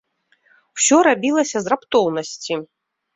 [0.79, 2.59] Усё рабілася з раптоўнасці.